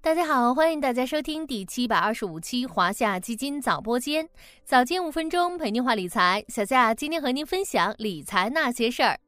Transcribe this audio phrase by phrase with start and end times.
[0.00, 4.28] 大家好，欢迎大家收听第七百二十五期华夏基金早播间，
[4.64, 6.42] 早间五分钟陪您话理财。
[6.48, 9.18] 小夏今天和您分享理财那些事儿。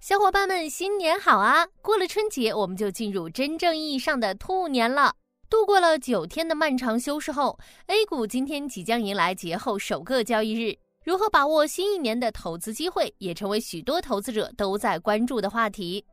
[0.00, 1.66] 小伙伴们，新年好啊！
[1.82, 5.14] 过了春节，我们就进入真正意义上的兔年了。
[5.50, 10.74] 度过了九天的漫长休市后，A 股今天即将迎来节后首个交易日。
[11.04, 16.06] 如何把握新一年的投资机会，也成为许多投资者都在关注的话题。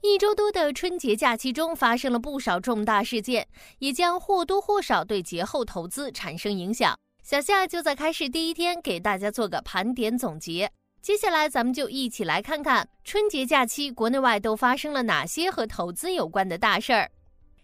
[0.00, 3.48] 一周多的春节假期中，发生了不少重大事件，
[3.80, 6.96] 也将或多或少对节后投资产生影响。
[7.24, 10.70] 小夏就在开始第一天给大家做个盘点总结。
[11.02, 17.10] 接下来，咱们就一起来看看春节假期国内外都发生了哪些和投资有关的大事儿。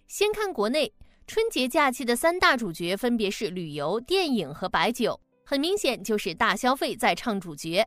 [0.09, 0.93] 先看国内，
[1.29, 7.87] 春节假期的三大主角分别是旅游、电影和白酒，很明显就是大消费在唱主角。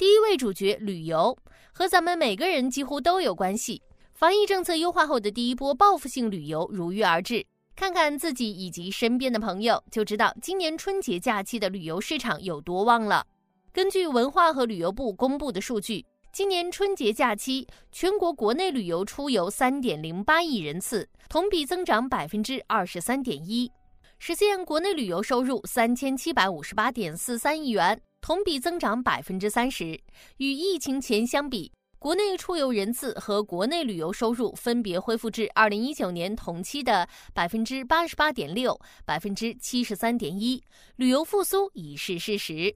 [0.00, 1.36] 第一位主角旅游，
[1.74, 3.82] 和咱们每个人几乎都有关系。
[4.14, 7.44] 防疫政策优化后的第一波报复性旅游如约而至，
[7.76, 13.26] 看看自己以及身边的朋友，就知道今年春节假期的旅游市场有多旺了。
[13.74, 23.70] 根据文化和旅游部公布的数据，今年春节假期全国国内旅游出游三点零八亿人次，同比增长百分之二十三点一，
[24.18, 28.00] 实现国内旅游收入三千七百五十八点四三亿元。
[28.20, 29.98] 同比增长百分之三十，
[30.36, 40.62] 与疫情前相比，国内出游人次和国内旅游收入分别恢复至二零一九年同期的百分之八十八点六、百分之七十三点一，
[40.96, 42.74] 旅游复苏已是事实。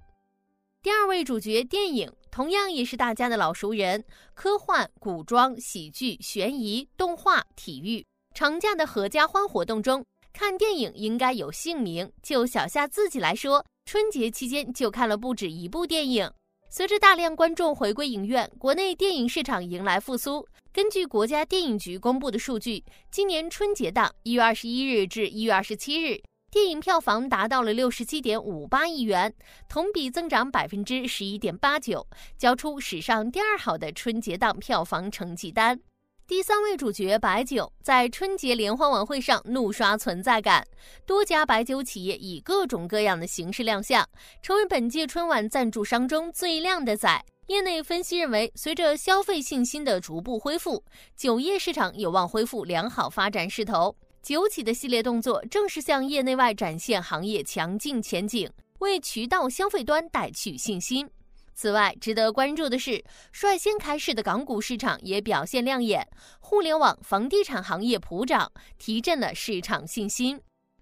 [0.83, 12.11] 第二位主角电影同样也是大家的老熟人，科幻、古装、喜剧、悬疑、动画、体育，长假的合家欢活动中看电影应该有姓名。
[12.23, 13.65] 就小夏自己来说。
[13.85, 16.31] 春节期间就看了不止一部电影。
[16.69, 20.45] 随着大量观众回归影院，国内电影市场迎来复苏。
[20.73, 29.33] 根据国家电影局公布的数据，今年春节档一月二十一日至一月二十七日，电影票房达到了六十七点五八亿元，
[29.69, 32.05] 同比增长百分之十一点八九，
[32.37, 35.79] 交出史上第二好的春节档票房成绩单。
[36.27, 40.67] 第三位主角白酒在春节联欢晚会上怒刷存在感，
[41.05, 44.09] 多家白酒企业以各种各样的形式亮相，
[44.41, 47.23] 成为本届春晚赞助商中最靓的仔。
[47.49, 50.83] 业内分析认为，随着消费信心的逐步恢复，
[51.15, 53.95] 酒业市场有望恢复良好发展势头。
[54.23, 61.07] 酒企的系列动作正是向业内外展现行业强劲前景，为渠道消费端带去信心。
[61.55, 66.07] 此外，值得关注的是，率先开市的港股市场也表现亮眼，
[66.41, 70.41] 互联网、房地产行业普涨，提振了市场信心。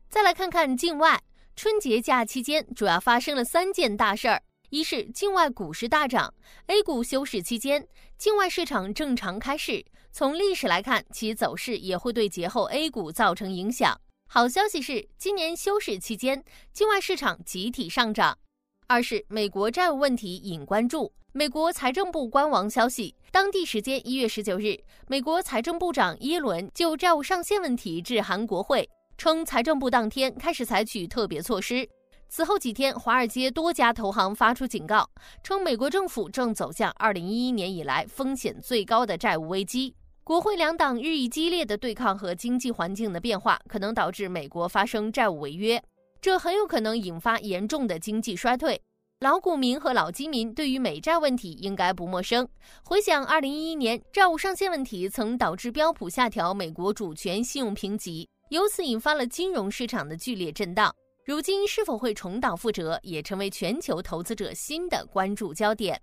[0.08, 1.22] 再来看看境外，
[1.54, 6.32] 春节假期间主要发生了三件大事儿：一是境外股市大涨
[6.66, 14.00] ，A 股休市期间，境外市场正常开市，从历史来看，其走势也会对节后 A 股造成影响。
[14.26, 18.38] 好消息是，今年休市期间，境外市场集体上涨。
[18.86, 21.12] 二是美国债务问题引关注。
[21.32, 24.76] 美国财政部官网消息，当地时间一月十九日，
[25.08, 31.88] 美国财政部长耶伦就债务上限问题致函国会，称财政部当天开始采取特别措施。
[32.28, 35.08] 此后几天，华尔街多家投行发出警告，
[35.42, 39.94] 称美国政府正走向二零一一年以来风险最高的债务危机。
[40.24, 45.82] 国会两党日益激烈的对抗和经济环境的变化，可能导致美国发生债务违约。
[46.22, 48.80] 这很有可能引发严重的经济衰退。
[49.18, 52.48] 老股民和老基民对于美债问题应该不陌生。
[52.84, 60.94] 回想二零一一年债务上限问题，曾导致标普下调美国主权信用评级，由此引发了金融市场的剧烈震荡。
[61.26, 66.00] 如今是否会重蹈覆辙，也成为全球投资者新的关注焦点。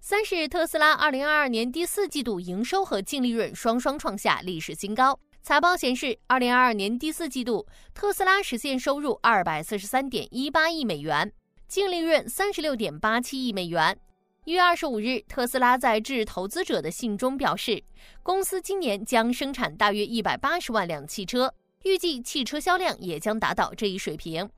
[0.00, 5.18] 三是特斯拉二零二二年第四季度营收和净利润双双创下历史新高。
[5.42, 11.32] 财报显示，二零二二年第四季度，特斯拉实现收入二百四十三点一八亿美元，
[11.66, 13.98] 净利润三十六点八七亿美元。
[14.44, 17.82] 一月二十五日，特斯拉在致投资者的信中表示，
[18.22, 21.52] 公司今年将生产大约一百八十万辆汽车，
[21.84, 24.48] 预计汽车销量也将达到这一水平。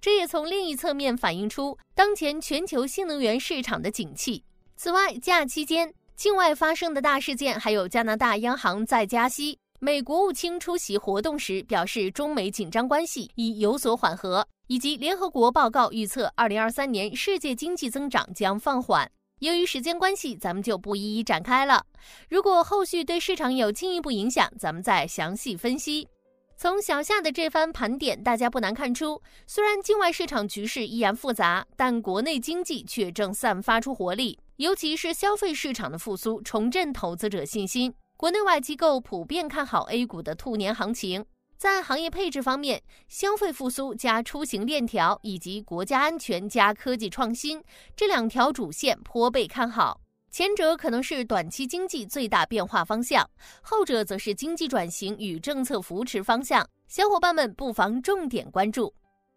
[0.00, 4.44] 这也从另一侧面反映出当前全球新能源市场的景气。
[4.76, 9.58] 此外，假期间境外发生的大事件还有加拿大央行在加息。
[9.78, 19.10] 美国务卿出席活动时表示，中美紧张关系已有所缓和，以及联合国报告预测，二零二三年世界经济增长将放缓。
[19.40, 21.84] 由于时间关系，咱们就不一一展开了。
[22.30, 26.08] 如果后续对市场有进一步影响，咱们再详细分析。
[26.56, 37.92] 从小夏的这番盘点，大家不难看出，虽然境外市场局势依然复杂，但国内经济却正散发出活力，尤其是消费市场的复苏，重振投资者信心。
[38.18, 41.22] 国内外机构普遍看好 A 股的兔年行情，
[41.58, 47.62] 在行业配置方面，消费复苏加出行链条以及国家安全加科技创新
[47.94, 50.00] 这两条主线颇被看好。
[50.30, 53.28] 前者可能是短期经济最大变化方向，
[53.60, 56.66] 后者则是经济转型与政策扶持方向。
[56.88, 58.94] 小伙伴们不妨重点关注。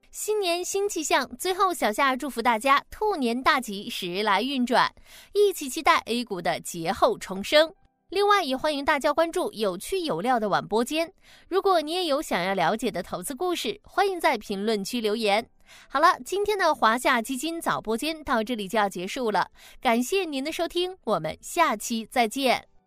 [0.10, 4.90] 新年新气象，最后小夏祝福大家兔年大吉，时来运转，
[5.34, 7.74] 一起期待 A 股的劫后重生。
[8.10, 11.14] 另外，也欢迎大家关注有趣有料的晚播间。
[11.48, 15.48] 如果你也有想要了解的投资故事，欢迎在评论区留言。
[15.88, 22.79] 好了，今天的华夏基金早播间到这里就要结束了，感谢您的收听，我们下期再见。